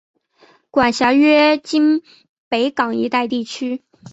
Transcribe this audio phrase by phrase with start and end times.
[0.71, 2.01] 管辖约今
[2.49, 3.83] 北港一带区域。